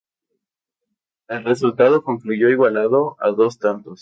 El 1.27 1.43
resultado 1.43 2.01
concluyó 2.01 2.49
igualado 2.49 3.15
a 3.19 3.29
dos 3.29 3.59
tantos. 3.59 3.99